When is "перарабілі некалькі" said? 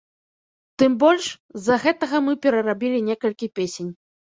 2.49-3.57